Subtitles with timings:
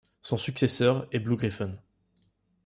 [0.23, 1.77] Son successeur est BlueGriffon.